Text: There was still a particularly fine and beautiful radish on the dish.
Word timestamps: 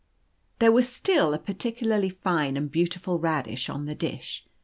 There 0.57 0.71
was 0.71 0.89
still 0.89 1.31
a 1.31 1.37
particularly 1.37 2.09
fine 2.09 2.57
and 2.57 2.71
beautiful 2.71 3.19
radish 3.19 3.69
on 3.69 3.85
the 3.85 3.93
dish. 3.93 4.43